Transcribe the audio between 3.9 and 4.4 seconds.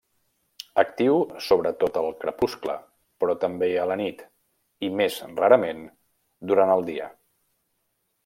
la nit